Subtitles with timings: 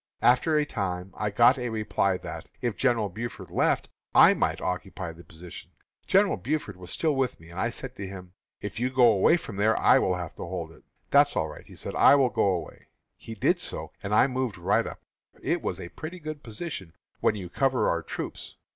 [0.23, 5.11] After a time I got a reply that, if General Buford left, I might occupy
[5.13, 5.69] the position.
[6.07, 9.37] General Buford was still with me, and I said to him, 'If you go away
[9.37, 12.29] from there I will have to hold it.' 'That's all right,' said he, 'I will
[12.29, 15.01] go away.' He did so, and I moved right up.
[15.39, 18.55] It was a pretty good position when you cover your troops.